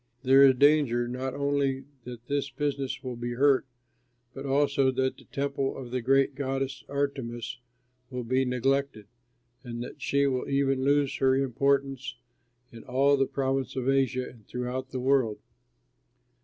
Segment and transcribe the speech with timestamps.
[0.23, 3.67] There is danger not only that this business will be hurt,
[4.33, 7.59] but also that the temple of the great goddess Artemis
[8.09, 9.05] will be neglected,
[9.63, 12.15] and that she will even lose her importance
[12.71, 15.37] in all the province of Asia and throughout the world."